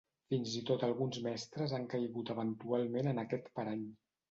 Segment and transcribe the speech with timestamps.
[0.33, 3.89] Fins i tot alguns mestres han caigut eventualment en aquest parany.